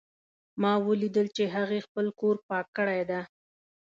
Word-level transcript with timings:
ما 0.61 0.71
ولیدل 0.87 1.27
چې 1.35 1.43
هغې 1.55 1.79
خپل 1.87 2.05
کور 2.19 2.35
پاک 2.49 2.65
کړی 2.77 3.01
ده 3.09 3.21